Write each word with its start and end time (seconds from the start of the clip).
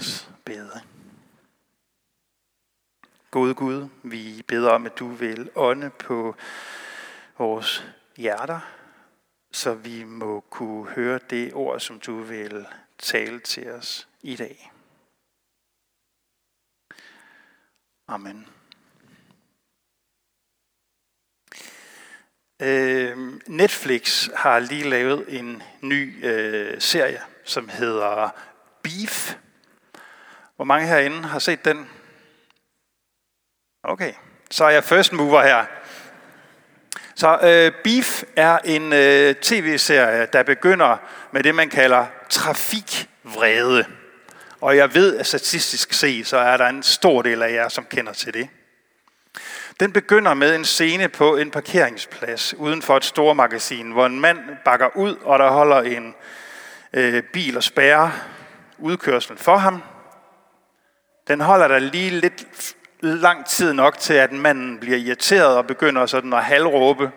os 0.00 0.28
bede. 0.44 0.80
Gode 3.30 3.54
Gud, 3.54 3.88
vi 4.02 4.42
beder 4.48 4.70
om, 4.70 4.86
at 4.86 4.98
du 4.98 5.08
vil 5.08 5.50
ånde 5.54 5.90
på 5.90 6.36
vores 7.38 7.86
hjerter, 8.16 8.60
så 9.52 9.74
vi 9.74 10.04
må 10.04 10.40
kunne 10.40 10.86
høre 10.86 11.20
det 11.30 11.54
ord, 11.54 11.80
som 11.80 12.00
du 12.00 12.20
vil 12.20 12.66
tale 12.98 13.40
til 13.40 13.70
os 13.70 14.08
i 14.22 14.36
dag. 14.36 14.72
Amen. 18.08 18.46
Øh, 22.62 23.40
Netflix 23.46 24.28
har 24.34 24.58
lige 24.58 24.90
lavet 24.90 25.38
en 25.38 25.62
ny 25.80 26.26
øh, 26.26 26.80
serie, 26.80 27.20
som 27.44 27.68
hedder 27.68 28.30
Beef. 28.82 29.36
Hvor 30.60 30.64
mange 30.64 30.88
herinde 30.88 31.28
har 31.28 31.38
set 31.38 31.64
den? 31.64 31.88
Okay, 33.84 34.12
så 34.50 34.64
er 34.64 34.70
jeg 34.70 34.84
first 34.84 35.12
mover 35.12 35.42
her. 35.42 35.64
Så 37.14 37.38
øh, 37.42 37.72
Beef 37.84 38.22
er 38.36 38.58
en 38.58 38.92
øh, 38.92 39.34
tv-serie, 39.34 40.26
der 40.32 40.42
begynder 40.42 40.96
med 41.32 41.42
det, 41.42 41.54
man 41.54 41.68
kalder 41.68 42.06
trafikvrede. 42.30 43.84
Og 44.60 44.76
jeg 44.76 44.94
ved, 44.94 45.16
at 45.16 45.26
statistisk 45.26 45.92
set, 45.92 46.26
så 46.26 46.36
er 46.36 46.56
der 46.56 46.66
en 46.66 46.82
stor 46.82 47.22
del 47.22 47.42
af 47.42 47.52
jer, 47.52 47.68
som 47.68 47.84
kender 47.84 48.12
til 48.12 48.34
det. 48.34 48.48
Den 49.80 49.92
begynder 49.92 50.34
med 50.34 50.54
en 50.54 50.64
scene 50.64 51.08
på 51.08 51.36
en 51.36 51.50
parkeringsplads 51.50 52.54
uden 52.54 52.82
for 52.82 52.96
et 52.96 53.04
store 53.04 53.34
magasin, 53.34 53.90
hvor 53.90 54.06
en 54.06 54.20
mand 54.20 54.38
bakker 54.64 54.96
ud, 54.96 55.16
og 55.16 55.38
der 55.38 55.50
holder 55.50 55.80
en 55.80 56.14
øh, 56.92 57.22
bil 57.22 57.56
og 57.56 57.62
spærrer 57.62 58.10
udkørslen 58.78 59.38
for 59.38 59.56
ham. 59.56 59.82
Den 61.30 61.40
holder 61.40 61.68
der 61.68 61.78
lige 61.78 62.10
lidt 62.10 62.46
lang 63.00 63.46
tid 63.46 63.72
nok 63.72 63.98
til, 63.98 64.14
at 64.14 64.32
manden 64.32 64.80
bliver 64.80 64.98
irriteret 64.98 65.56
og 65.56 65.66
begynder 65.66 66.06
sådan 66.06 66.32
at 66.32 66.44
halvråbe 66.44 67.10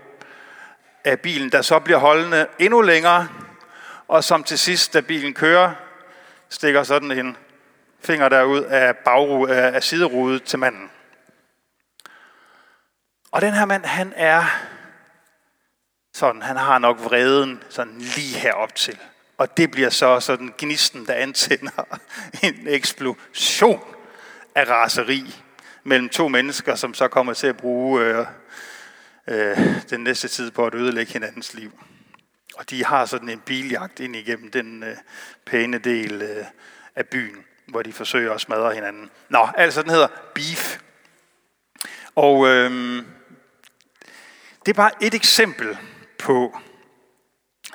af 1.04 1.20
bilen, 1.20 1.52
der 1.52 1.62
så 1.62 1.80
bliver 1.80 1.98
holdende 1.98 2.48
endnu 2.60 2.82
længere, 2.82 3.28
og 4.08 4.24
som 4.24 4.44
til 4.44 4.60
sidst, 4.60 4.94
da 4.94 5.02
bilen 5.02 5.34
kører, 5.34 5.74
stikker 6.50 6.84
sådan 6.84 7.12
en 7.12 7.38
finger 8.00 8.30
derud 8.30 8.62
af, 8.62 8.98
bagru, 8.98 9.48
af 9.48 9.84
siderudet 9.84 10.44
til 10.44 10.60
manden. 10.60 10.90
Og 13.32 13.42
den 13.42 13.54
her 13.54 13.66
mand, 13.66 13.86
han 13.86 14.14
er 14.16 14.44
sådan, 16.14 16.42
han 16.42 16.58
har 16.58 16.80
nok 16.80 17.00
vreden 17.04 17.64
sådan 17.70 17.98
lige 17.98 18.40
herop 18.40 18.76
til. 18.76 19.00
Og 19.38 19.58
det 19.58 19.72
bliver 19.72 19.90
så 19.90 20.20
sådan 20.20 20.54
gnisten, 20.58 21.06
der 21.06 21.14
antænder 21.14 22.00
en 22.44 22.68
eksplosion 22.68 23.94
af 24.56 24.70
raseri 24.70 25.36
mellem 25.84 26.10
to 26.10 26.28
mennesker, 26.28 26.76
som 26.76 26.94
så 26.94 27.08
kommer 27.08 27.34
til 27.34 27.48
at 27.48 27.58
bruge 27.58 28.02
øh, 28.02 28.26
øh, 29.28 29.58
den 29.90 30.04
næste 30.04 30.28
tid 30.28 30.52
på 30.52 30.66
at 30.66 30.76
ødelægge 30.76 31.14
hinandens 31.14 31.54
liv. 31.54 31.72
Og 32.56 32.70
de 32.70 32.86
har 32.86 33.06
sådan 33.06 33.30
en 33.30 33.40
biljagt 33.40 34.00
ind 34.00 34.16
igennem 34.16 34.52
den 34.52 34.84
øh, 34.84 34.98
pæne 35.46 35.78
del 35.78 36.22
øh, 36.22 36.46
af 36.96 37.08
byen, 37.08 37.46
hvor 37.68 37.82
de 37.82 37.94
forsøger 37.94 38.34
at 38.34 38.42
smadre 38.42 38.74
hinanden. 38.74 39.10
Nå, 39.30 39.48
altså 39.58 39.82
den 39.82 39.90
hedder 39.90 40.08
Beef. 40.36 40.78
Og 42.16 42.48
øh, 42.48 42.72
det 44.66 44.72
er 44.72 44.74
bare 44.74 44.92
et 45.02 45.14
eksempel 45.14 45.78
på 46.20 46.58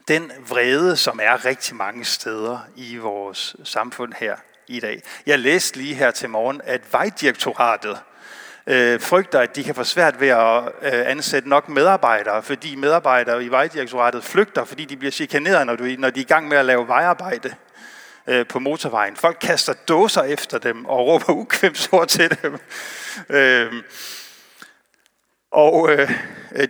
den 0.09 0.33
vrede, 0.49 0.97
som 0.97 1.21
er 1.23 1.45
rigtig 1.45 1.77
mange 1.77 2.05
steder 2.05 2.59
i 2.77 2.97
vores 2.97 3.57
samfund 3.65 4.13
her 4.13 4.37
i 4.69 4.81
dag. 4.81 5.03
Jeg 5.27 5.39
læste 5.39 5.79
lige 5.79 5.95
her 5.95 6.11
til 6.11 6.31
morgen, 6.31 6.61
at 6.65 6.93
Vejdirektoratet 6.93 7.99
øh, 8.67 9.01
frygter, 9.01 9.41
at 9.41 9.57
de 9.57 9.65
kan 9.65 9.75
få 9.75 9.85
svært 9.85 10.21
ved 10.21 10.29
at 10.29 10.63
øh, 10.83 11.11
ansætte 11.11 11.49
nok 11.49 11.69
medarbejdere, 11.69 12.43
fordi 12.43 12.77
medarbejdere 12.77 13.45
i 13.45 13.49
Vejdirektoratet 13.49 14.25
flygter, 14.25 14.65
fordi 14.65 14.85
de 14.85 14.97
bliver 14.97 15.11
chikaneret, 15.11 15.67
når, 15.67 15.77
du, 15.77 15.85
når 15.99 16.11
de 16.11 16.21
er 16.21 16.25
i 16.25 16.27
gang 16.27 16.49
med 16.49 16.57
at 16.57 16.65
lave 16.65 16.89
vejarbejde 16.89 17.55
øh, 18.27 18.47
på 18.47 18.59
motorvejen. 18.59 19.17
Folk 19.17 19.39
kaster 19.41 19.73
dåser 19.89 20.23
efter 20.23 20.59
dem 20.59 20.85
og 20.85 21.07
råber 21.07 21.33
ukvemsord 21.33 22.09
til 22.09 22.43
dem. 22.43 22.59
Øh, 23.29 23.73
og 25.51 25.91
øh, 25.93 26.11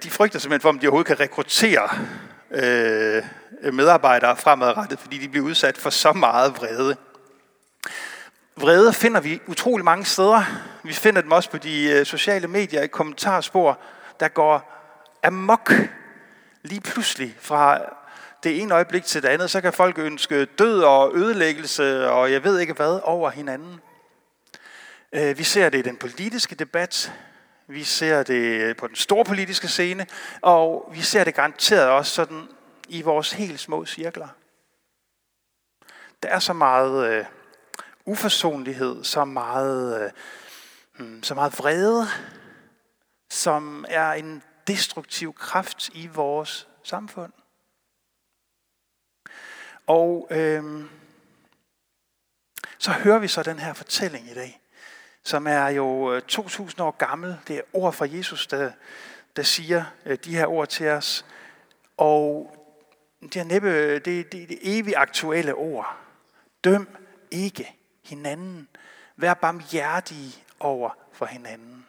de 0.02 0.10
frygter 0.10 0.38
simpelthen 0.38 0.60
for, 0.60 0.68
om 0.68 0.78
de 0.78 0.86
overhovedet 0.86 1.06
kan 1.06 1.20
rekruttere 1.20 1.88
øh, 2.50 3.22
medarbejdere 3.74 4.36
fremadrettet, 4.36 4.98
fordi 4.98 5.18
de 5.18 5.28
bliver 5.28 5.46
udsat 5.46 5.78
for 5.78 5.90
så 5.90 6.12
meget 6.12 6.56
vrede. 6.56 6.96
Vrede 8.60 8.92
finder 8.92 9.20
vi 9.20 9.40
utrolig 9.46 9.84
mange 9.84 10.04
steder. 10.04 10.42
Vi 10.84 10.92
finder 10.92 11.20
dem 11.20 11.32
også 11.32 11.50
på 11.50 11.58
de 11.58 11.90
øh, 11.90 12.06
sociale 12.06 12.48
medier 12.48 12.82
i 12.82 12.86
kommentarspor, 12.86 13.78
der 14.20 14.28
går 14.28 14.72
amok 15.22 15.72
lige 16.62 16.80
pludselig 16.80 17.36
fra 17.40 17.80
det 18.42 18.60
ene 18.60 18.74
øjeblik 18.74 19.04
til 19.04 19.22
det 19.22 19.28
andet. 19.28 19.50
Så 19.50 19.60
kan 19.60 19.72
folk 19.72 19.98
ønske 19.98 20.44
død 20.44 20.82
og 20.82 21.16
ødelæggelse 21.16 22.10
og 22.10 22.32
jeg 22.32 22.44
ved 22.44 22.58
ikke 22.58 22.72
hvad 22.72 23.00
over 23.02 23.30
hinanden. 23.30 23.80
Øh, 25.12 25.38
vi 25.38 25.44
ser 25.44 25.68
det 25.68 25.78
i 25.78 25.82
den 25.82 25.96
politiske 25.96 26.54
debat. 26.54 27.12
Vi 27.66 27.84
ser 27.84 28.22
det 28.22 28.60
øh, 28.60 28.76
på 28.76 28.86
den 28.86 28.96
store 28.96 29.24
politiske 29.24 29.68
scene. 29.68 30.06
Og 30.42 30.90
vi 30.94 31.02
ser 31.02 31.24
det 31.24 31.34
garanteret 31.34 31.88
også 31.88 32.12
sådan 32.12 32.42
i 32.88 33.02
vores 33.02 33.32
helt 33.32 33.60
små 33.60 33.86
cirkler. 33.86 34.28
Der 36.22 36.28
er 36.28 36.38
så 36.38 36.52
meget 36.52 37.10
øh, 37.10 37.24
uforsonlighed, 38.08 39.04
så 39.04 39.24
meget, 39.24 40.02
øh, 40.04 40.10
hmm, 40.96 41.22
så 41.22 41.34
meget 41.34 41.58
vrede, 41.58 42.06
som 43.30 43.84
er 43.88 44.12
en 44.12 44.42
destruktiv 44.66 45.34
kraft 45.34 45.90
i 45.94 46.06
vores 46.06 46.68
samfund. 46.82 47.32
Og 49.86 50.28
øh, 50.30 50.84
så 52.78 52.92
hører 52.92 53.18
vi 53.18 53.28
så 53.28 53.42
den 53.42 53.58
her 53.58 53.72
fortælling 53.72 54.30
i 54.30 54.34
dag, 54.34 54.60
som 55.22 55.46
er 55.46 55.68
jo 55.68 56.14
øh, 56.14 56.22
2000 56.22 56.80
år 56.80 56.90
gammel. 56.90 57.36
Det 57.48 57.56
er 57.56 57.62
ord 57.72 57.92
fra 57.92 58.06
Jesus, 58.10 58.46
der, 58.46 58.72
der 59.36 59.42
siger 59.42 59.84
øh, 60.06 60.18
de 60.24 60.36
her 60.36 60.46
ord 60.46 60.68
til 60.68 60.88
os. 60.88 61.26
Og 61.96 62.54
det 63.22 63.36
er 63.36 63.44
næppe 63.44 63.94
det, 63.94 64.32
det, 64.32 64.32
det 64.32 64.58
evigt 64.62 64.96
aktuelle 64.96 65.54
ord. 65.54 65.96
Døm 66.64 66.88
ikke 67.30 67.77
hinanden. 68.08 68.68
Vær 69.16 69.34
barmhjertige 69.34 70.44
over 70.60 70.90
for 71.12 71.26
hinanden. 71.26 71.86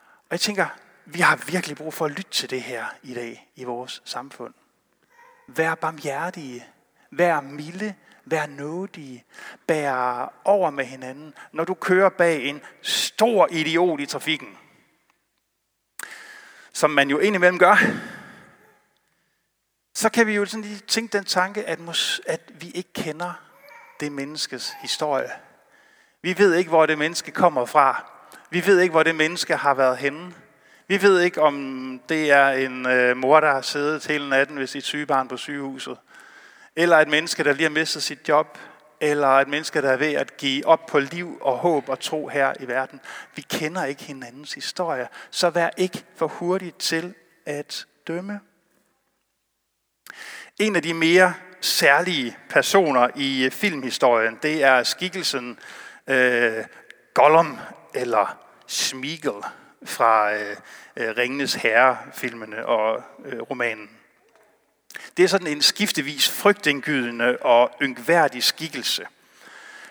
Og 0.00 0.30
jeg 0.30 0.40
tænker, 0.40 0.66
vi 1.04 1.20
har 1.20 1.36
virkelig 1.36 1.76
brug 1.76 1.94
for 1.94 2.04
at 2.04 2.10
lytte 2.10 2.30
til 2.30 2.50
det 2.50 2.62
her 2.62 2.84
i 3.02 3.14
dag 3.14 3.50
i 3.56 3.64
vores 3.64 4.02
samfund. 4.04 4.54
Vær 5.46 5.74
barmhjertige. 5.74 6.66
Vær 7.10 7.40
milde. 7.40 7.94
Vær 8.24 8.46
nådige. 8.46 9.24
Bær 9.66 10.32
over 10.44 10.70
med 10.70 10.84
hinanden, 10.84 11.34
når 11.52 11.64
du 11.64 11.74
kører 11.74 12.08
bag 12.08 12.44
en 12.44 12.60
stor 12.82 13.48
idiot 13.50 14.00
i 14.00 14.06
trafikken. 14.06 14.58
Som 16.72 16.90
man 16.90 17.10
jo 17.10 17.18
indimellem 17.18 17.58
gør. 17.58 17.76
Så 19.94 20.08
kan 20.08 20.26
vi 20.26 20.34
jo 20.34 20.46
sådan 20.46 20.64
lige 20.64 20.78
tænke 20.78 21.18
den 21.18 21.24
tanke, 21.24 21.64
at, 21.64 21.78
at 22.26 22.40
vi 22.62 22.70
ikke 22.70 22.92
kender 22.92 23.49
det 24.00 24.12
menneskes 24.12 24.72
historie. 24.80 25.30
Vi 26.22 26.38
ved 26.38 26.54
ikke, 26.54 26.68
hvor 26.68 26.86
det 26.86 26.98
menneske 26.98 27.30
kommer 27.30 27.64
fra. 27.64 28.04
Vi 28.50 28.66
ved 28.66 28.80
ikke, 28.80 28.92
hvor 28.92 29.02
det 29.02 29.14
menneske 29.14 29.56
har 29.56 29.74
været 29.74 29.98
henne. 29.98 30.34
Vi 30.88 31.02
ved 31.02 31.20
ikke, 31.20 31.42
om 31.42 32.00
det 32.08 32.30
er 32.30 32.48
en 32.48 32.86
øh, 32.86 33.16
mor, 33.16 33.40
der 33.40 33.52
har 33.52 33.60
siddet 33.60 34.06
hele 34.06 34.28
natten 34.28 34.58
ved 34.58 34.66
sit 34.66 34.84
sygebarn 34.84 35.28
på 35.28 35.36
sygehuset. 35.36 35.98
Eller 36.76 36.96
et 36.96 37.08
menneske, 37.08 37.44
der 37.44 37.52
lige 37.52 37.62
har 37.62 37.70
mistet 37.70 38.02
sit 38.02 38.28
job. 38.28 38.58
Eller 39.00 39.28
et 39.28 39.48
menneske, 39.48 39.82
der 39.82 39.90
er 39.90 39.96
ved 39.96 40.12
at 40.12 40.36
give 40.36 40.66
op 40.66 40.86
på 40.86 40.98
liv 40.98 41.38
og 41.40 41.58
håb 41.58 41.88
og 41.88 42.00
tro 42.00 42.28
her 42.28 42.52
i 42.60 42.68
verden. 42.68 43.00
Vi 43.36 43.42
kender 43.42 43.84
ikke 43.84 44.02
hinandens 44.02 44.52
historie, 44.52 45.08
så 45.30 45.50
vær 45.50 45.70
ikke 45.76 46.04
for 46.16 46.26
hurtigt 46.26 46.78
til 46.78 47.14
at 47.46 47.86
dømme. 48.06 48.40
En 50.58 50.76
af 50.76 50.82
de 50.82 50.94
mere 50.94 51.34
særlige 51.60 52.36
personer 52.48 53.08
i 53.16 53.48
filmhistorien, 53.52 54.38
det 54.42 54.64
er 54.64 54.82
skikkelsen 54.82 55.58
øh, 56.06 56.64
Gollum 57.14 57.58
eller 57.94 58.38
Smeagol 58.66 59.44
fra 59.84 60.34
øh, 60.34 60.56
øh, 60.96 61.16
Ringenes 61.16 61.54
Herre-filmene 61.54 62.66
og 62.66 63.02
øh, 63.24 63.40
romanen. 63.40 63.90
Det 65.16 65.22
er 65.22 65.28
sådan 65.28 65.46
en 65.46 65.62
skiftevis 65.62 66.30
frygtindgydende 66.30 67.36
og 67.40 67.70
yngværdig 67.82 68.42
skikkelse. 68.42 69.06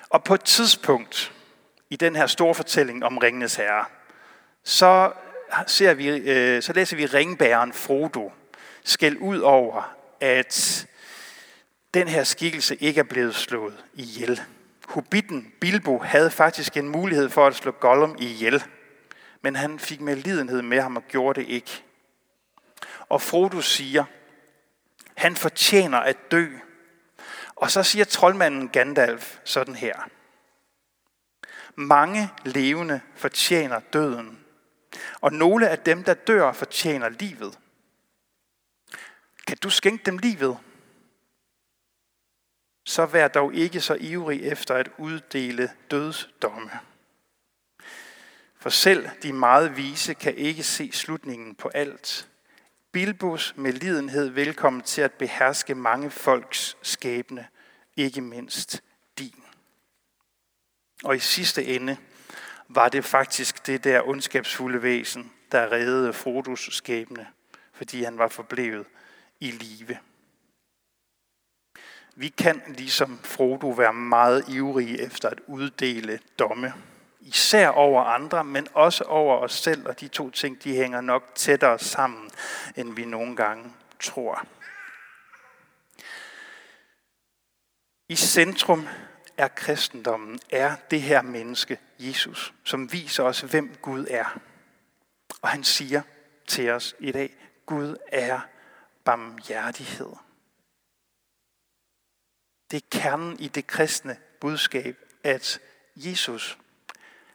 Og 0.10 0.24
på 0.24 0.34
et 0.34 0.44
tidspunkt 0.44 1.34
i 1.90 1.96
den 1.96 2.16
her 2.16 2.28
store 2.28 2.56
fortælling 2.56 3.06
om 3.06 3.18
Ringenes 3.18 3.56
Herre, 3.56 3.86
så, 4.64 5.12
ser 5.68 5.94
vi, 5.94 6.08
øh, 6.08 6.62
så 6.62 6.74
læser 6.74 6.98
vi 6.98 7.06
ringbæren 7.06 7.74
Frodo 7.74 8.32
skæld 8.84 9.18
ud 9.18 9.40
over, 9.40 9.96
at 10.20 10.88
den 11.94 12.08
her 12.08 12.24
skikkelse 12.24 12.76
ikke 12.76 13.00
er 13.00 13.04
blevet 13.04 13.36
slået 13.36 13.86
ihjel. 13.94 14.42
Hobbiten 14.86 15.54
Bilbo 15.62 16.00
havde 16.00 16.32
faktisk 16.32 16.78
en 16.78 16.90
mulighed 16.90 17.30
for 17.30 17.48
at 17.48 17.56
slå 17.56 17.72
Gollum 17.72 18.16
ihjel, 18.20 18.64
men 19.42 19.56
han 19.56 19.80
fik 19.80 20.02
med 20.02 20.16
lidenhed 20.16 20.62
med 20.62 20.82
ham 20.82 20.96
og 20.96 21.04
gjorde 21.08 21.42
det 21.42 21.48
ikke. 21.48 21.84
Og 23.10 23.22
Frodo 23.22 23.62
siger, 23.62 24.04
han 25.16 25.36
fortjener 25.36 25.98
at 25.98 26.32
dø. 26.32 26.48
Og 27.56 27.72
så 27.72 27.84
siger 27.84 28.06
troldmanden 28.06 28.70
Gandalf 28.70 29.38
sådan 29.44 29.76
her. 29.76 30.10
Mange 31.76 32.30
levende 32.46 33.02
fortjener 33.16 33.80
døden, 33.80 34.40
og 35.22 35.34
nogle 35.34 35.70
af 35.70 35.80
dem, 35.80 36.04
der 36.04 36.14
dør, 36.14 36.52
fortjener 36.52 37.10
livet. 37.10 37.60
Kan 39.48 39.58
du 39.58 39.70
skænke 39.70 40.04
dem 40.06 40.18
livet? 40.18 40.58
Så 42.84 43.06
vær 43.06 43.28
dog 43.28 43.54
ikke 43.54 43.82
så 43.82 43.98
ivrig 44.00 44.44
efter 44.44 44.76
at 44.76 44.90
uddele 44.98 45.72
dødsdomme. 45.92 46.72
For 48.60 48.70
selv 48.70 49.10
de 49.24 49.34
meget 49.34 49.78
vise 49.78 50.14
kan 50.14 50.36
ikke 50.36 50.64
se 50.64 50.92
slutningen 50.92 51.56
på 51.56 51.68
alt. 51.68 52.30
Bilbos 52.92 53.54
med 53.58 53.74
lidenhed 53.74 54.30
velkommen 54.30 54.82
til 54.82 55.02
at 55.02 55.14
beherske 55.14 55.76
mange 55.76 56.12
folks 56.12 56.78
skæbne, 56.82 57.48
ikke 57.96 58.22
mindst 58.22 58.84
din. 59.20 59.44
Og 61.04 61.16
i 61.16 61.20
sidste 61.20 61.66
ende 61.66 61.98
var 62.68 62.90
det 62.90 63.06
faktisk 63.06 63.68
det 63.68 63.84
der 63.84 64.08
ondskabsfulde 64.08 64.84
væsen, 64.84 65.32
der 65.52 65.72
reddede 65.72 66.14
Frodos 66.14 66.70
skæbne, 66.72 67.28
fordi 67.74 68.04
han 68.04 68.18
var 68.18 68.28
forblevet 68.28 68.86
i 69.40 69.52
live. 69.52 69.98
Vi 72.20 72.30
kan 72.30 72.62
ligesom 72.68 73.20
Frodo 73.24 73.70
være 73.70 73.94
meget 73.94 74.50
ivrige 74.50 75.02
efter 75.02 75.30
at 75.30 75.40
uddele 75.48 76.20
domme. 76.40 76.74
Især 77.20 77.68
over 77.68 78.04
andre, 78.04 78.44
men 78.44 78.68
også 78.74 79.04
over 79.04 79.38
os 79.38 79.54
selv, 79.54 79.88
og 79.88 80.00
de 80.00 80.08
to 80.08 80.30
ting, 80.30 80.64
de 80.64 80.76
hænger 80.76 81.02
nok 81.02 81.36
tættere 81.36 81.80
sammen, 81.80 82.30
end 82.76 82.96
vi 82.96 83.06
nogle 83.06 83.36
gange 83.36 83.74
tror. 84.00 84.46
I 88.10 88.16
centrum 88.16 88.88
er 89.38 89.48
kristendommen, 89.48 90.40
er 90.50 90.76
det 90.92 91.02
her 91.02 91.22
menneske, 91.22 91.80
Jesus, 92.00 92.54
som 92.64 92.92
viser 92.92 93.24
os, 93.24 93.42
hvem 93.42 93.76
Gud 93.82 94.08
er. 94.10 94.40
Og 95.42 95.50
han 95.50 95.64
siger 95.64 96.02
til 96.48 96.70
os 96.70 96.96
i 97.00 97.12
dag, 97.12 97.36
Gud 97.66 97.96
er 98.12 98.40
barmhjertighed. 99.04 100.29
Det 102.72 102.84
er 102.84 103.00
kernen 103.00 103.40
i 103.40 103.48
det 103.48 103.68
kristne 103.68 104.18
budskab, 104.42 104.98
at 105.24 105.60
Jesus, 105.96 106.58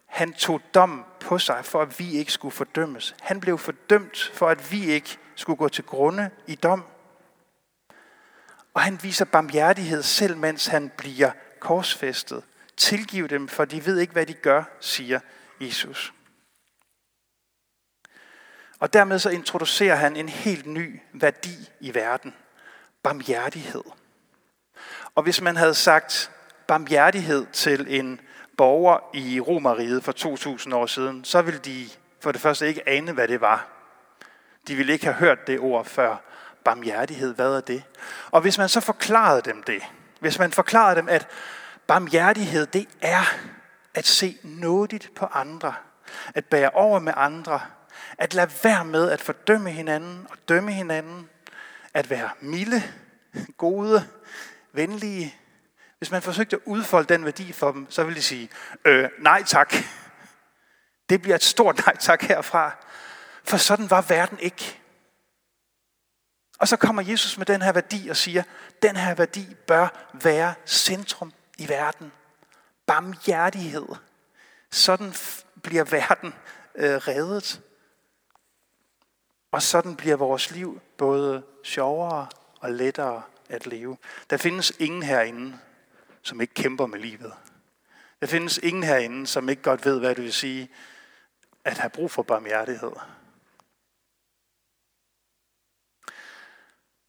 han 0.06 0.32
tog 0.32 0.60
dom 0.74 1.04
på 1.20 1.38
sig, 1.38 1.64
for 1.64 1.82
at 1.82 1.98
vi 1.98 2.10
ikke 2.10 2.32
skulle 2.32 2.52
fordømmes. 2.52 3.16
Han 3.20 3.40
blev 3.40 3.58
fordømt, 3.58 4.30
for 4.34 4.48
at 4.48 4.72
vi 4.72 4.84
ikke 4.84 5.18
skulle 5.34 5.56
gå 5.56 5.68
til 5.68 5.84
grunde 5.84 6.30
i 6.46 6.54
dom. 6.54 6.84
Og 8.74 8.80
han 8.80 9.02
viser 9.02 9.24
barmhjertighed 9.24 10.02
selv, 10.02 10.36
mens 10.36 10.66
han 10.66 10.90
bliver 10.98 11.30
korsfæstet. 11.60 12.44
Tilgiv 12.76 13.28
dem, 13.28 13.48
for 13.48 13.64
de 13.64 13.86
ved 13.86 13.98
ikke, 13.98 14.12
hvad 14.12 14.26
de 14.26 14.34
gør, 14.34 14.64
siger 14.80 15.20
Jesus. 15.60 16.12
Og 18.78 18.92
dermed 18.92 19.18
så 19.18 19.30
introducerer 19.30 19.96
han 19.96 20.16
en 20.16 20.28
helt 20.28 20.66
ny 20.66 21.00
værdi 21.12 21.70
i 21.80 21.94
verden. 21.94 22.34
Barmhjertighed. 23.02 23.82
Og 25.14 25.22
hvis 25.22 25.40
man 25.40 25.56
havde 25.56 25.74
sagt 25.74 26.30
barmhjertighed 26.66 27.46
til 27.52 28.00
en 28.00 28.20
borger 28.56 28.98
i 29.14 29.40
Romeriet 29.40 30.04
for 30.04 30.12
2000 30.12 30.74
år 30.74 30.86
siden, 30.86 31.24
så 31.24 31.42
ville 31.42 31.60
de 31.60 31.88
for 32.20 32.32
det 32.32 32.40
første 32.40 32.68
ikke 32.68 32.88
ane, 32.88 33.12
hvad 33.12 33.28
det 33.28 33.40
var. 33.40 33.66
De 34.68 34.76
ville 34.76 34.92
ikke 34.92 35.04
have 35.04 35.14
hørt 35.14 35.46
det 35.46 35.60
ord 35.60 35.84
før. 35.84 36.16
Barmhjertighed, 36.64 37.34
hvad 37.34 37.56
er 37.56 37.60
det? 37.60 37.82
Og 38.30 38.40
hvis 38.40 38.58
man 38.58 38.68
så 38.68 38.80
forklarede 38.80 39.42
dem 39.42 39.62
det, 39.62 39.82
hvis 40.20 40.38
man 40.38 40.52
forklarede 40.52 40.96
dem, 40.96 41.08
at 41.08 41.26
barmhjertighed, 41.86 42.66
det 42.66 42.88
er 43.00 43.34
at 43.94 44.06
se 44.06 44.36
nådigt 44.42 45.10
på 45.16 45.26
andre, 45.26 45.74
at 46.34 46.44
bære 46.44 46.70
over 46.70 46.98
med 46.98 47.12
andre, 47.16 47.60
at 48.18 48.34
lade 48.34 48.50
være 48.62 48.84
med 48.84 49.10
at 49.10 49.20
fordømme 49.20 49.70
hinanden 49.70 50.26
og 50.30 50.36
dømme 50.48 50.72
hinanden, 50.72 51.28
at 51.94 52.10
være 52.10 52.30
milde, 52.40 52.82
gode, 53.58 54.04
venlige. 54.74 55.34
Hvis 55.98 56.10
man 56.10 56.22
forsøgte 56.22 56.56
at 56.56 56.62
udfolde 56.64 57.14
den 57.14 57.24
værdi 57.24 57.52
for 57.52 57.72
dem, 57.72 57.90
så 57.90 58.04
ville 58.04 58.16
de 58.16 58.22
sige, 58.22 58.48
øh, 58.84 59.08
nej 59.18 59.42
tak. 59.46 59.74
Det 61.08 61.22
bliver 61.22 61.34
et 61.34 61.42
stort 61.42 61.86
nej 61.86 61.96
tak 61.96 62.22
herfra. 62.22 62.76
For 63.44 63.56
sådan 63.56 63.90
var 63.90 64.02
verden 64.02 64.38
ikke. 64.38 64.80
Og 66.58 66.68
så 66.68 66.76
kommer 66.76 67.02
Jesus 67.02 67.38
med 67.38 67.46
den 67.46 67.62
her 67.62 67.72
værdi 67.72 68.08
og 68.08 68.16
siger, 68.16 68.42
den 68.82 68.96
her 68.96 69.14
værdi 69.14 69.56
bør 69.66 70.08
være 70.22 70.54
centrum 70.66 71.32
i 71.58 71.68
verden. 71.68 72.12
Barmhjertighed. 72.86 73.86
Sådan 74.70 75.14
bliver 75.62 75.84
verden 75.84 76.34
øh, 76.74 76.94
reddet. 76.94 77.60
Og 79.52 79.62
sådan 79.62 79.96
bliver 79.96 80.16
vores 80.16 80.50
liv 80.50 80.80
både 80.98 81.42
sjovere 81.64 82.26
og 82.60 82.72
lettere 82.72 83.22
at 83.48 83.66
leve. 83.66 83.96
Der 84.30 84.36
findes 84.36 84.72
ingen 84.78 85.02
herinde, 85.02 85.58
som 86.22 86.40
ikke 86.40 86.54
kæmper 86.54 86.86
med 86.86 86.98
livet. 86.98 87.32
Der 88.20 88.26
findes 88.26 88.58
ingen 88.58 88.82
herinde, 88.82 89.26
som 89.26 89.48
ikke 89.48 89.62
godt 89.62 89.84
ved, 89.84 89.98
hvad 89.98 90.14
det 90.14 90.24
vil 90.24 90.32
sige 90.32 90.68
at 91.64 91.78
have 91.78 91.90
brug 91.90 92.10
for 92.10 92.22
barmhjertighed. 92.22 92.92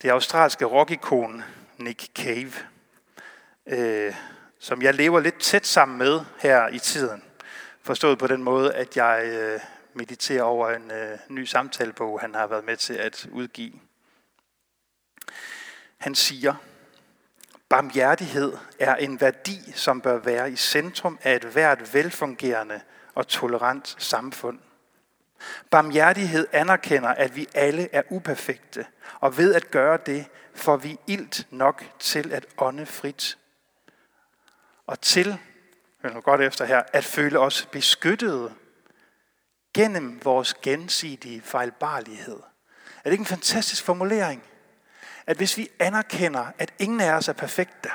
Det 0.02 0.10
australske 0.10 0.64
rockikon 0.64 1.42
Nick 1.78 2.12
Cave, 2.14 2.52
øh, 3.66 4.14
som 4.58 4.82
jeg 4.82 4.94
lever 4.94 5.20
lidt 5.20 5.40
tæt 5.40 5.66
sammen 5.66 5.98
med 5.98 6.20
her 6.38 6.68
i 6.68 6.78
tiden. 6.78 7.24
Forstået 7.82 8.18
på 8.18 8.26
den 8.26 8.42
måde, 8.42 8.74
at 8.74 8.96
jeg 8.96 9.24
øh, 9.26 9.60
mediterer 9.94 10.42
over 10.42 10.70
en 10.70 10.90
øh, 10.90 11.18
ny 11.28 11.44
samtalebog, 11.44 12.20
han 12.20 12.34
har 12.34 12.46
været 12.46 12.64
med 12.64 12.76
til 12.76 12.94
at 12.94 13.26
udgive. 13.32 13.80
Han 15.98 16.14
siger, 16.14 16.54
barmhjertighed 17.68 18.52
er 18.78 18.94
en 18.94 19.20
værdi, 19.20 19.72
som 19.74 20.00
bør 20.00 20.18
være 20.18 20.50
i 20.50 20.56
centrum 20.56 21.18
af 21.22 21.36
et 21.36 21.44
hvert 21.44 21.94
velfungerende 21.94 22.80
og 23.14 23.28
tolerant 23.28 23.96
samfund. 23.98 24.58
Barmhjertighed 25.70 26.48
anerkender, 26.52 27.08
at 27.08 27.36
vi 27.36 27.48
alle 27.54 27.88
er 27.94 28.02
uperfekte, 28.10 28.86
og 29.20 29.36
ved 29.36 29.54
at 29.54 29.70
gøre 29.70 29.98
det, 30.06 30.26
får 30.54 30.76
vi 30.76 30.98
ilt 31.06 31.46
nok 31.50 31.84
til 31.98 32.32
at 32.32 32.46
ånde 32.58 32.86
frit. 32.86 33.38
Og 34.86 35.00
til, 35.00 35.38
hør 36.02 36.10
nu 36.10 36.20
godt 36.20 36.40
efter 36.40 36.64
her, 36.64 36.82
at 36.92 37.04
føle 37.04 37.38
os 37.38 37.66
beskyttede 37.72 38.54
gennem 39.74 40.24
vores 40.24 40.54
gensidige 40.54 41.42
fejlbarlighed. 41.42 42.40
Er 42.96 43.02
det 43.04 43.12
ikke 43.12 43.22
en 43.22 43.26
fantastisk 43.26 43.84
formulering? 43.84 44.42
At 45.26 45.36
hvis 45.36 45.56
vi 45.56 45.68
anerkender, 45.78 46.46
at 46.58 46.74
ingen 46.78 47.00
af 47.00 47.12
os 47.12 47.28
er 47.28 47.32
perfekte, 47.32 47.90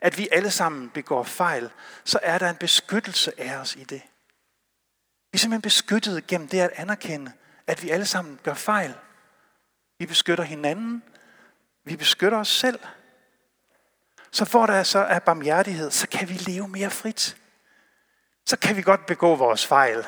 at 0.00 0.18
vi 0.18 0.28
alle 0.32 0.50
sammen 0.50 0.90
begår 0.90 1.22
fejl, 1.22 1.70
så 2.04 2.18
er 2.22 2.38
der 2.38 2.50
en 2.50 2.56
beskyttelse 2.56 3.40
af 3.40 3.56
os 3.56 3.76
i 3.76 3.84
det. 3.84 4.02
Vi 5.32 5.36
er 5.36 5.38
simpelthen 5.38 5.62
beskyttet 5.62 6.26
gennem 6.26 6.48
det 6.48 6.60
at 6.60 6.70
anerkende, 6.76 7.32
at 7.66 7.82
vi 7.82 7.90
alle 7.90 8.06
sammen 8.06 8.40
gør 8.42 8.54
fejl. 8.54 8.94
Vi 9.98 10.06
beskytter 10.06 10.44
hinanden. 10.44 11.02
Vi 11.84 11.96
beskytter 11.96 12.38
os 12.38 12.48
selv. 12.48 12.80
Så 14.30 14.44
hvor 14.44 14.66
der 14.66 14.82
så 14.82 14.98
er 14.98 15.18
barmhjertighed, 15.18 15.90
så 15.90 16.08
kan 16.08 16.28
vi 16.28 16.34
leve 16.34 16.68
mere 16.68 16.90
frit. 16.90 17.36
Så 18.46 18.56
kan 18.56 18.76
vi 18.76 18.82
godt 18.82 19.06
begå 19.06 19.36
vores 19.36 19.66
fejl. 19.66 20.06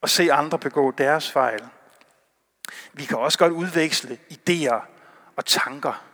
Og 0.00 0.10
se 0.10 0.32
andre 0.32 0.58
begå 0.58 0.90
deres 0.90 1.30
fejl. 1.32 1.68
Vi 2.92 3.04
kan 3.04 3.18
også 3.18 3.38
godt 3.38 3.52
udveksle 3.52 4.18
idéer 4.30 4.80
og 5.36 5.44
tanker 5.44 6.04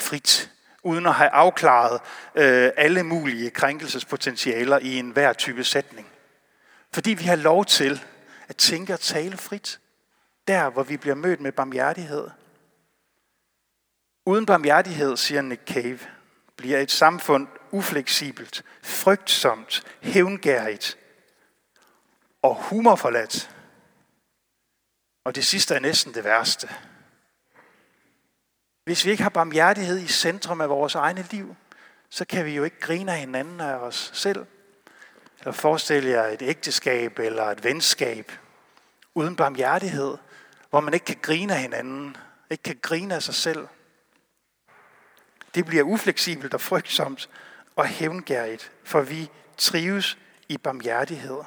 frit, 0.00 0.50
uden 0.82 1.06
at 1.06 1.14
have 1.14 1.30
afklaret 1.30 2.00
øh, 2.34 2.70
alle 2.76 3.02
mulige 3.02 3.50
krænkelsespotentialer 3.50 4.78
i 4.78 4.98
enhver 4.98 5.32
type 5.32 5.64
sætning. 5.64 6.06
Fordi 6.92 7.10
vi 7.10 7.24
har 7.24 7.36
lov 7.36 7.64
til 7.64 8.04
at 8.48 8.56
tænke 8.56 8.92
og 8.92 9.00
tale 9.00 9.36
frit, 9.36 9.80
der 10.48 10.70
hvor 10.70 10.82
vi 10.82 10.96
bliver 10.96 11.14
mødt 11.14 11.40
med 11.40 11.52
barmhjertighed. 11.52 12.28
Uden 14.26 14.46
barmhjertighed, 14.46 15.16
siger 15.16 15.42
Nick 15.42 15.62
Cave, 15.66 15.98
bliver 16.56 16.78
et 16.78 16.90
samfund 16.90 17.48
ufleksibelt, 17.70 18.64
frygtsomt, 18.82 19.82
hævngærigt 20.02 20.98
og 22.42 22.54
humorforladt. 22.54 23.50
Og 25.24 25.34
det 25.34 25.46
sidste 25.46 25.74
er 25.74 25.78
næsten 25.78 26.14
det 26.14 26.24
værste. 26.24 26.68
Hvis 28.84 29.04
vi 29.04 29.10
ikke 29.10 29.22
har 29.22 29.30
barmhjertighed 29.30 29.98
i 29.98 30.06
centrum 30.06 30.60
af 30.60 30.68
vores 30.68 30.94
egne 30.94 31.26
liv, 31.30 31.56
så 32.10 32.24
kan 32.24 32.44
vi 32.44 32.54
jo 32.54 32.64
ikke 32.64 32.80
grine 32.80 33.12
af 33.12 33.18
hinanden 33.18 33.60
af 33.60 33.74
os 33.74 34.10
selv. 34.14 34.46
Eller 35.38 35.52
forestille 35.52 36.10
jer 36.10 36.26
et 36.26 36.42
ægteskab 36.42 37.18
eller 37.18 37.44
et 37.44 37.64
venskab 37.64 38.32
uden 39.14 39.36
barmhjertighed, 39.36 40.16
hvor 40.70 40.80
man 40.80 40.94
ikke 40.94 41.06
kan 41.06 41.18
grine 41.22 41.54
af 41.54 41.60
hinanden, 41.60 42.16
ikke 42.50 42.62
kan 42.62 42.78
grine 42.82 43.14
af 43.14 43.22
sig 43.22 43.34
selv. 43.34 43.68
Det 45.54 45.66
bliver 45.66 45.82
ufleksibelt 45.82 46.54
og 46.54 46.60
frygtsomt 46.60 47.28
og 47.76 47.86
hævngærigt, 47.86 48.72
for 48.84 49.00
vi 49.00 49.30
trives 49.56 50.18
i 50.48 50.58
barmhjertighed. 50.58 51.38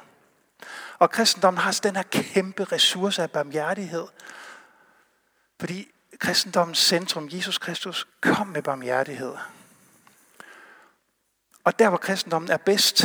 Og 0.98 1.10
kristendommen 1.10 1.58
har 1.58 1.66
altså 1.66 1.80
den 1.84 1.96
her 1.96 2.02
kæmpe 2.02 2.64
ressource 2.64 3.22
af 3.22 3.30
barmhjertighed, 3.30 4.06
fordi 5.60 5.88
kristendommens 6.18 6.78
centrum, 6.78 7.28
Jesus 7.32 7.58
Kristus, 7.58 8.08
kom 8.20 8.46
med 8.46 8.62
barmhjertighed. 8.62 9.34
Og 11.64 11.78
der, 11.78 11.88
hvor 11.88 11.98
kristendommen 11.98 12.50
er 12.50 12.56
bedst 12.56 13.04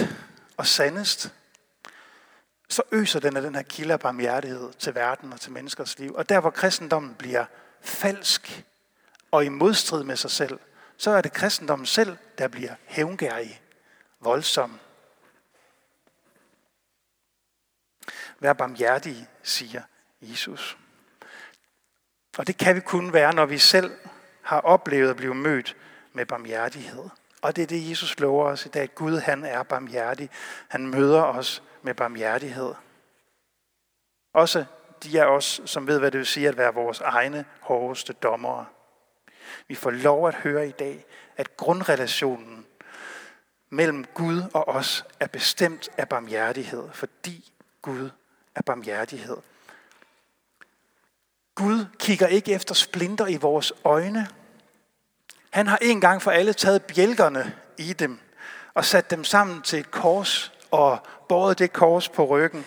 og 0.57 0.67
sandest, 0.67 1.33
så 2.69 2.81
øser 2.91 3.19
den 3.19 3.37
af 3.37 3.41
den 3.41 3.55
her 3.55 3.61
kilde 3.61 3.93
af 3.93 3.99
barmhjertighed 3.99 4.73
til 4.79 4.95
verden 4.95 5.33
og 5.33 5.41
til 5.41 5.51
menneskers 5.51 5.99
liv. 5.99 6.13
Og 6.15 6.29
der, 6.29 6.39
hvor 6.39 6.49
kristendommen 6.49 7.15
bliver 7.15 7.45
falsk 7.81 8.65
og 9.31 9.45
i 9.45 9.49
modstrid 9.49 10.03
med 10.03 10.15
sig 10.15 10.31
selv, 10.31 10.59
så 10.97 11.11
er 11.11 11.21
det 11.21 11.33
kristendommen 11.33 11.85
selv, 11.85 12.17
der 12.37 12.47
bliver 12.47 12.75
hævngærig, 12.85 13.61
voldsom. 14.19 14.79
Vær 18.41 18.53
barmhjertig, 18.53 19.27
siger 19.43 19.81
Jesus. 20.21 20.77
Og 22.37 22.47
det 22.47 22.57
kan 22.57 22.75
vi 22.75 22.79
kun 22.79 23.13
være, 23.13 23.33
når 23.33 23.45
vi 23.45 23.57
selv 23.57 23.91
har 24.41 24.59
oplevet 24.61 25.09
at 25.09 25.15
blive 25.15 25.35
mødt 25.35 25.77
med 26.13 26.25
barmhjertighed. 26.25 27.09
Og 27.41 27.55
det 27.55 27.61
er 27.61 27.67
det, 27.67 27.89
Jesus 27.89 28.19
lover 28.19 28.45
os 28.45 28.65
i 28.65 28.69
dag. 28.69 28.95
Gud, 28.95 29.17
han 29.17 29.45
er 29.45 29.63
barmhjertig. 29.63 30.29
Han 30.67 30.87
møder 30.87 31.23
os 31.23 31.63
med 31.81 31.93
barmhjertighed. 31.93 32.73
Også 34.33 34.65
de 35.03 35.21
af 35.21 35.25
os, 35.25 35.61
som 35.65 35.87
ved, 35.87 35.99
hvad 35.99 36.11
det 36.11 36.17
vil 36.17 36.27
sige 36.27 36.47
at 36.47 36.57
være 36.57 36.73
vores 36.73 36.99
egne 36.99 37.45
hårdeste 37.59 38.13
dommere. 38.13 38.65
Vi 39.67 39.75
får 39.75 39.91
lov 39.91 40.27
at 40.27 40.35
høre 40.35 40.67
i 40.67 40.71
dag, 40.71 41.05
at 41.37 41.57
grundrelationen 41.57 42.65
mellem 43.69 44.05
Gud 44.05 44.43
og 44.53 44.67
os 44.67 45.05
er 45.19 45.27
bestemt 45.27 45.89
af 45.97 46.09
barmhjertighed, 46.09 46.89
fordi 46.91 47.51
Gud 47.81 48.09
af 48.55 48.65
barmhjertighed. 48.65 49.37
Gud 51.55 51.85
kigger 51.99 52.27
ikke 52.27 52.53
efter 52.53 52.75
splinter 52.75 53.27
i 53.27 53.35
vores 53.35 53.73
øjne. 53.83 54.27
Han 55.49 55.67
har 55.67 55.77
en 55.81 56.01
gang 56.01 56.21
for 56.21 56.31
alle 56.31 56.53
taget 56.53 56.83
bjælkerne 56.83 57.55
i 57.77 57.93
dem 57.93 58.19
og 58.73 58.85
sat 58.85 59.11
dem 59.11 59.23
sammen 59.23 59.61
til 59.61 59.79
et 59.79 59.91
kors 59.91 60.53
og 60.71 60.99
båret 61.29 61.59
det 61.59 61.73
kors 61.73 62.09
på 62.09 62.25
ryggen. 62.25 62.65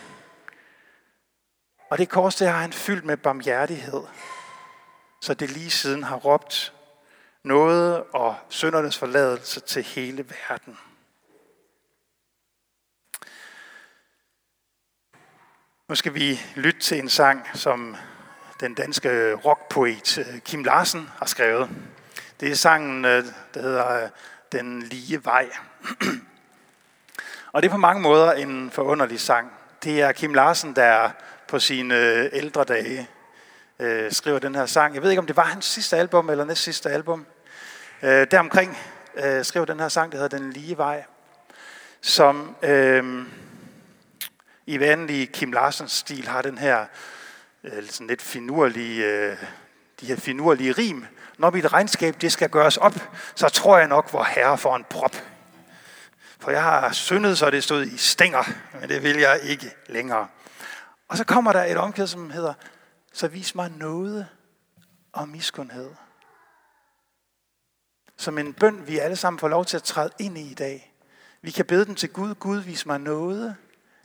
Og 1.90 1.98
det 1.98 2.08
kors, 2.08 2.36
det 2.36 2.48
har 2.48 2.60
han 2.60 2.72
fyldt 2.72 3.04
med 3.04 3.16
barmhjertighed, 3.16 4.02
så 5.20 5.34
det 5.34 5.50
lige 5.50 5.70
siden 5.70 6.02
har 6.02 6.16
råbt 6.16 6.72
noget 7.44 8.04
og 8.12 8.36
syndernes 8.48 8.98
forladelse 8.98 9.60
til 9.60 9.82
hele 9.82 10.26
verden. 10.28 10.78
Nu 15.88 15.94
skal 15.94 16.14
vi 16.14 16.40
lytte 16.54 16.80
til 16.80 16.98
en 16.98 17.08
sang, 17.08 17.46
som 17.54 17.96
den 18.60 18.74
danske 18.74 19.34
rockpoet 19.34 20.18
øh, 20.18 20.38
Kim 20.38 20.64
Larsen 20.64 21.10
har 21.18 21.26
skrevet. 21.26 21.70
Det 22.40 22.50
er 22.50 22.54
sangen, 22.54 23.04
øh, 23.04 23.24
der 23.54 23.62
hedder 23.62 24.02
øh, 24.02 24.08
Den 24.52 24.82
lige 24.82 25.24
vej. 25.24 25.50
Og 27.52 27.62
det 27.62 27.68
er 27.68 27.72
på 27.72 27.78
mange 27.78 28.02
måder 28.02 28.32
en 28.32 28.70
forunderlig 28.70 29.20
sang. 29.20 29.52
Det 29.82 30.02
er 30.02 30.12
Kim 30.12 30.34
Larsen, 30.34 30.76
der 30.76 31.10
på 31.48 31.58
sine 31.58 31.94
ældre 32.34 32.64
dage 32.64 33.08
skriver 34.10 34.38
den 34.38 34.54
her 34.54 34.66
sang. 34.66 34.94
Jeg 34.94 35.02
ved 35.02 35.10
ikke, 35.10 35.20
om 35.20 35.26
det 35.26 35.36
var 35.36 35.44
hans 35.44 35.64
sidste 35.64 35.96
album 35.96 36.30
eller 36.30 36.44
næst 36.44 36.62
sidste 36.62 36.90
album. 36.90 37.26
deromkring 38.02 38.78
skrev 39.42 39.66
den 39.66 39.80
her 39.80 39.88
sang, 39.88 40.12
der 40.12 40.18
hedder 40.18 40.38
Den 40.38 40.52
lige 40.52 40.78
vej, 40.78 41.04
som 42.00 42.56
øh, 42.62 43.24
i 44.66 44.80
vanlig 44.80 45.33
Kim 45.33 45.52
Larsens 45.52 45.92
stil 45.92 46.28
har 46.28 46.42
den 46.42 46.59
her 46.59 46.87
øh, 47.64 47.88
sådan 47.88 48.06
lidt 48.06 48.23
finurlige, 48.23 49.04
øh, 49.04 49.37
de 50.00 50.06
her 50.06 50.16
finurlige 50.16 50.73
rim. 50.73 51.06
Når 51.38 51.50
mit 51.50 51.73
regnskab 51.73 52.21
det 52.21 52.33
skal 52.33 52.50
gøres 52.50 52.76
op, 52.76 52.94
så 53.35 53.49
tror 53.49 53.78
jeg 53.78 53.88
nok, 53.88 54.11
hvor 54.11 54.25
herre 54.25 54.59
får 54.59 54.76
en 54.76 54.85
prop. 54.90 55.16
For 56.38 56.50
jeg 56.50 56.62
har 56.62 56.92
syndet, 56.92 57.38
så 57.38 57.50
det 57.50 57.64
stod 57.64 57.87
i 57.87 57.97
stænger, 57.97 58.42
men 58.80 58.88
det 58.88 59.02
vil 59.02 59.16
jeg 59.16 59.40
ikke 59.42 59.75
længere. 59.87 60.28
Og 61.09 61.16
så 61.16 61.25
kommer 61.25 61.52
der 61.52 61.64
et 61.64 61.76
omkvæd, 61.76 62.06
som 62.06 62.30
hedder, 62.30 62.54
så 63.12 63.28
vis 63.28 63.54
mig 63.54 63.71
noget 63.71 64.28
og 65.12 65.28
miskundhed. 65.28 65.90
Som 68.16 68.38
en 68.38 68.52
bøn, 68.52 68.87
vi 68.87 68.99
alle 68.99 69.16
sammen 69.16 69.38
får 69.38 69.49
lov 69.49 69.64
til 69.64 69.76
at 69.76 69.83
træde 69.83 70.11
ind 70.18 70.38
i 70.38 70.50
i 70.50 70.54
dag. 70.54 70.94
Vi 71.42 71.50
kan 71.50 71.64
bede 71.64 71.85
den 71.85 71.94
til 71.94 72.09
Gud. 72.09 72.35
Gud, 72.35 72.59
vis 72.59 72.87
mig 72.87 73.00
noget. 73.00 73.56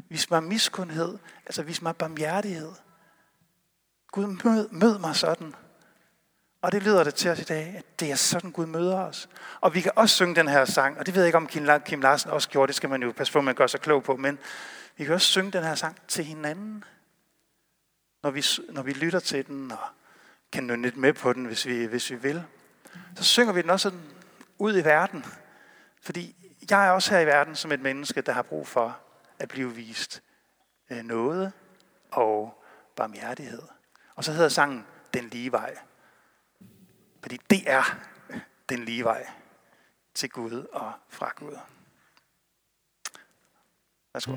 Vis 0.09 0.29
mig 0.29 0.43
miskundhed. 0.43 1.17
Altså 1.45 1.63
vis 1.63 1.81
mig 1.81 1.95
barmhjertighed. 1.95 2.71
Gud, 4.11 4.37
mød, 4.43 4.69
mød 4.69 4.99
mig 4.99 5.15
sådan. 5.15 5.55
Og 6.61 6.71
det 6.71 6.83
lyder 6.83 7.03
det 7.03 7.15
til 7.15 7.31
os 7.31 7.39
i 7.39 7.43
dag, 7.43 7.73
at 7.77 7.99
det 7.99 8.11
er 8.11 8.15
sådan, 8.15 8.51
Gud 8.51 8.65
møder 8.65 8.99
os. 8.99 9.29
Og 9.61 9.73
vi 9.73 9.81
kan 9.81 9.91
også 9.95 10.15
synge 10.15 10.35
den 10.35 10.47
her 10.47 10.65
sang, 10.65 10.97
og 10.97 11.05
det 11.05 11.15
ved 11.15 11.21
jeg 11.21 11.27
ikke, 11.27 11.37
om 11.37 11.47
Kim 11.85 12.01
Larsen 12.01 12.31
også 12.31 12.49
gjorde, 12.49 12.67
det 12.67 12.75
skal 12.75 12.89
man 12.89 13.03
jo 13.03 13.11
passe 13.11 13.33
på, 13.33 13.39
at 13.39 13.45
man 13.45 13.55
gør 13.55 13.67
sig 13.67 13.81
klog 13.81 14.03
på, 14.03 14.15
men 14.15 14.39
vi 14.97 15.05
kan 15.05 15.13
også 15.13 15.27
synge 15.27 15.51
den 15.51 15.63
her 15.63 15.75
sang 15.75 15.97
til 16.07 16.25
hinanden, 16.25 16.83
når 18.23 18.31
vi, 18.31 18.45
når 18.69 18.81
vi 18.81 18.93
lytter 18.93 19.19
til 19.19 19.47
den, 19.47 19.71
og 19.71 19.77
kan 20.51 20.63
nå 20.63 20.75
lidt 20.75 20.97
med 20.97 21.13
på 21.13 21.33
den, 21.33 21.45
hvis 21.45 21.65
vi, 21.65 21.85
hvis 21.85 22.11
vi 22.11 22.15
vil. 22.15 22.43
Så 23.15 23.23
synger 23.23 23.53
vi 23.53 23.61
den 23.61 23.69
også 23.69 23.83
sådan 23.83 24.01
ud 24.57 24.77
i 24.77 24.85
verden. 24.85 25.25
Fordi 26.01 26.35
jeg 26.69 26.87
er 26.87 26.91
også 26.91 27.11
her 27.11 27.19
i 27.19 27.25
verden 27.25 27.55
som 27.55 27.71
et 27.71 27.81
menneske, 27.81 28.21
der 28.21 28.31
har 28.31 28.41
brug 28.41 28.67
for 28.67 28.99
at 29.39 29.49
blive 29.49 29.75
vist 29.75 30.23
øh, 30.89 31.03
noget 31.03 31.53
og 32.11 32.63
barmhjertighed. 32.95 33.61
Og 34.15 34.23
så 34.23 34.31
hedder 34.33 34.49
sangen 34.49 34.85
Den 35.13 35.29
lige 35.29 35.51
vej. 35.51 35.77
Fordi 37.21 37.37
det 37.49 37.71
er 37.71 37.83
den 38.69 38.85
lige 38.85 39.03
vej 39.03 39.27
til 40.13 40.29
Gud 40.29 40.65
og 40.71 40.93
fra 41.09 41.33
Gud. 41.35 41.57
Værsgo. 44.13 44.35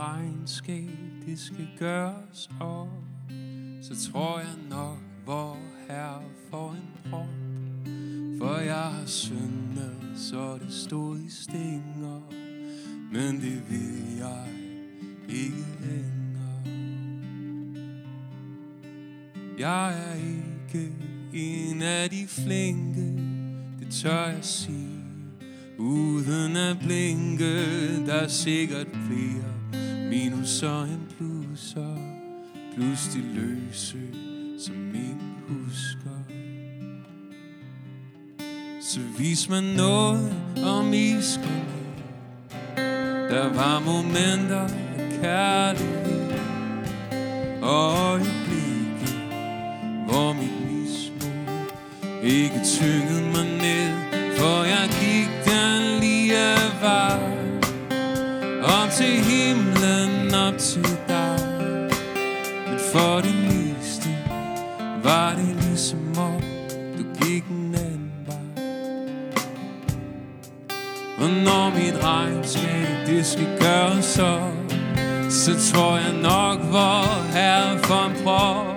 Regnskab, 0.00 0.98
det 1.26 1.38
skal 1.38 1.68
gøres 1.78 2.50
op, 2.60 2.88
så 3.82 4.10
tror 4.10 4.38
jeg 4.38 4.54
nok, 4.70 4.98
hvor 5.24 5.56
her 5.88 6.22
får 6.50 6.72
en 6.72 7.10
prop. 7.10 7.28
For 8.38 8.58
jeg 8.58 8.74
har 8.74 9.06
syndet, 9.06 9.96
så 10.16 10.58
det 10.58 10.72
stod 10.72 11.18
i 11.18 11.30
stinger, 11.30 12.20
men 13.12 13.40
det 13.40 13.70
vil 13.70 14.16
jeg 14.18 14.48
ikke 15.28 15.66
længere. 15.80 16.64
Jeg 19.58 20.10
er 20.10 20.14
ikke 20.14 20.92
en 21.32 21.82
af 21.82 22.10
de 22.10 22.26
flinke, 22.28 23.12
det 23.78 23.92
tør 23.92 24.26
jeg 24.26 24.44
sige. 24.44 24.83
Uden 25.78 26.56
at 26.56 26.78
blinke, 26.78 28.06
der 28.06 28.14
er 28.14 28.28
sikkert 28.28 28.86
flere 28.86 29.54
minuser 30.10 30.82
end 30.82 31.00
plusser 31.18 31.96
Plus 32.76 33.08
de 33.14 33.22
løse 33.34 33.98
Som 34.58 34.94
ingen 34.94 35.36
husker. 35.48 36.10
Så 38.82 39.00
vis 39.18 39.48
mig 39.48 39.62
noget 39.76 40.34
om 40.64 40.92
iskundhed 40.92 41.84
Der 43.30 43.52
var 43.54 43.80
momenter 43.80 44.68
af 44.98 45.18
kærlighed 45.20 46.32
Og 47.62 47.96
øjeblikke 48.10 49.12
Hvor 50.06 50.32
mit 50.32 50.72
mismod 50.72 52.22
Ikke 52.22 52.60
tyngede 52.64 53.32
mig 53.32 53.44
ned 53.62 53.92
For 54.38 54.64
jeg 54.64 54.88
mit 72.44 72.56
regnskab 72.56 73.06
det 73.06 73.26
skal 73.26 73.46
gøres 73.60 74.04
så 74.04 74.40
Så 75.30 75.72
tror 75.72 75.96
jeg 75.96 76.12
nok 76.22 76.58
hvor 76.58 77.32
her 77.32 77.78
for 77.78 78.06
en 78.06 78.16
prøv 78.24 78.74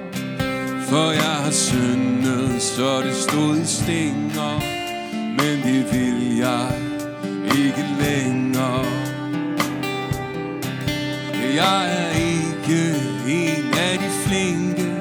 For 0.90 1.12
jeg 1.12 1.36
har 1.44 1.52
syndet 1.52 2.62
så 2.62 3.02
det 3.02 3.16
stod 3.16 3.58
i 3.58 3.66
stinger 3.66 4.62
Men 5.38 5.64
det 5.64 5.94
vil 5.94 6.38
jeg 6.38 6.68
ikke 7.58 7.86
længere. 8.02 8.86
Jeg 11.56 11.92
er 12.02 12.12
ikke 12.12 12.96
en 13.28 13.74
af 13.74 13.98
de 13.98 14.10
flinke 14.26 14.96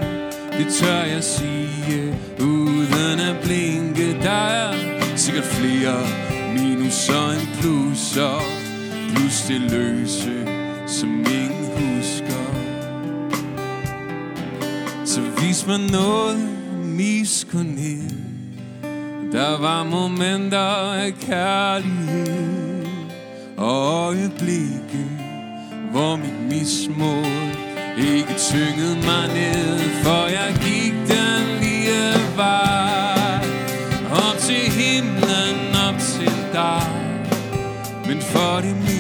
Det 0.58 0.75
tør 0.75 1.04
jeg 1.04 1.25
sige 1.25 2.14
Uden 2.40 3.20
at 3.20 3.37
blinke. 3.44 4.23
Der 4.23 4.30
er 4.30 4.75
sikkert 5.16 5.44
flere 5.44 6.06
Minuser 6.54 7.30
end 7.30 7.49
plusser 7.61 8.55
det 9.48 9.60
løse 9.60 10.46
Som 10.86 11.08
ingen 11.18 11.66
husker. 11.76 12.44
Så 15.04 15.20
vis 15.40 15.66
mig 15.66 15.78
noget 15.92 16.48
miskunnet 16.84 18.14
Der 19.32 19.60
var 19.60 19.84
momenter 19.84 20.92
af 20.92 21.12
kærlighed 21.20 22.86
Og 23.56 24.04
øjeblikke 24.04 25.06
Hvor 25.90 26.16
mit 26.16 26.40
mismod 26.50 27.26
Ikke 27.98 28.34
tyngede 28.38 28.94
mig 28.94 29.28
ned 29.34 29.78
For 29.78 30.26
jeg 30.26 30.56
gik 30.60 30.92
den 30.92 31.60
lige 31.60 32.36
vej. 32.36 33.46
Op 34.12 34.38
til 34.38 34.70
himlen, 34.72 35.76
op 35.88 35.98
til 35.98 36.32
dig. 36.52 36.88
Men 38.06 38.20
for 38.20 38.60
det 38.60 38.76
meste 38.76 38.95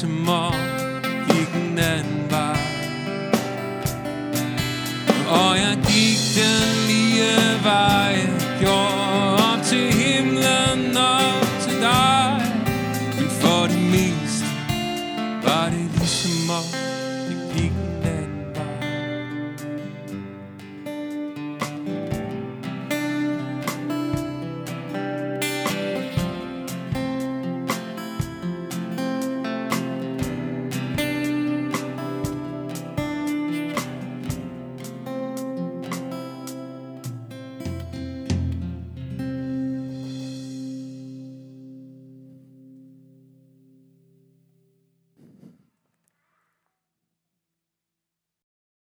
som 0.00 0.28
om 0.28 0.54
gik 1.28 1.52
den 1.52 1.78
anden 1.78 2.30
vej 2.30 2.60
Og 5.28 5.58
jeg 5.58 5.76
gik 5.76 6.20
den 6.38 6.86
lige 6.86 7.64
vej 7.64 8.12
Jeg 8.24 8.58
gjorde 8.60 9.34
op 9.52 9.62
til 9.64 9.92
himlen 9.92 10.96
og 10.96 11.46
til 11.60 11.80
dig. 11.80 12.42
Men 13.16 13.30
for 13.40 13.66
det 13.66 13.82
meste 13.94 14.46
var 15.42 15.64
det 15.70 15.90
ligesom 15.98 16.50
om 16.58 16.64
det 17.28 17.38
gik 17.54 17.72
den 17.72 17.97